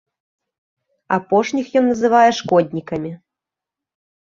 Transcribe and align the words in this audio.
Апошніх 1.17 1.67
ён 1.83 1.87
называе 1.91 2.29
шкоднікамі. 2.41 3.15